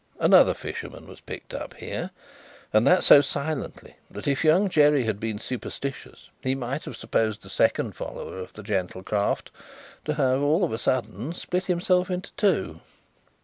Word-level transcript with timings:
Another 0.19 0.55
fisherman 0.55 1.05
was 1.07 1.21
picked 1.21 1.53
up 1.53 1.75
here 1.75 2.09
and 2.73 2.87
that 2.87 3.03
so 3.03 3.21
silently, 3.21 3.97
that 4.09 4.27
if 4.27 4.43
Young 4.43 4.67
Jerry 4.67 5.03
had 5.03 5.19
been 5.19 5.37
superstitious, 5.37 6.31
he 6.41 6.55
might 6.55 6.85
have 6.85 6.97
supposed 6.97 7.43
the 7.43 7.51
second 7.51 7.91
follower 7.95 8.39
of 8.39 8.51
the 8.53 8.63
gentle 8.63 9.03
craft 9.03 9.51
to 10.05 10.15
have, 10.15 10.41
all 10.41 10.63
of 10.63 10.71
a 10.73 10.79
sudden, 10.79 11.33
split 11.33 11.65
himself 11.65 12.09
into 12.09 12.31
two. 12.35 12.79